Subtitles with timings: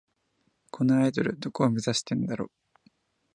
[0.71, 2.49] このアイドル、どこを目指してんだろ